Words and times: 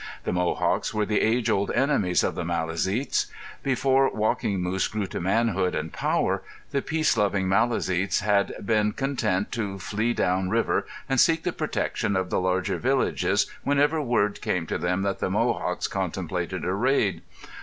The 0.23 0.33
Mohawks 0.33 0.95
were 0.95 1.05
the 1.05 1.21
age 1.21 1.47
old 1.47 1.69
enemies 1.73 2.23
of 2.23 2.33
the 2.33 2.43
Maliseets. 2.43 3.27
Before 3.61 4.09
Walking 4.09 4.59
Moose 4.59 4.87
grew 4.87 5.05
to 5.05 5.19
manhood 5.21 5.75
and 5.75 5.93
power, 5.93 6.41
the 6.71 6.81
peace 6.81 7.15
loving 7.17 7.47
Maliseets 7.47 8.21
had 8.21 8.55
been 8.65 8.93
content 8.93 9.51
to 9.51 9.77
flee 9.77 10.15
down 10.15 10.49
river 10.49 10.87
and 11.07 11.19
seek 11.19 11.43
the 11.43 11.53
protection 11.53 12.15
of 12.15 12.31
the 12.31 12.39
larger 12.41 12.79
villages 12.79 13.45
whenever 13.63 14.01
word 14.01 14.41
came 14.41 14.65
to 14.65 14.79
them 14.79 15.03
that 15.03 15.19
the 15.19 15.29
Mohawks 15.29 15.87
contemplated 15.87 16.65
a 16.65 16.73
raid. 16.73 17.21